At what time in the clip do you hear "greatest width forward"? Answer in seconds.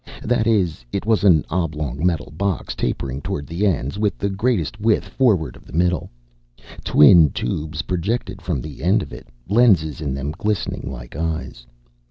4.31-5.55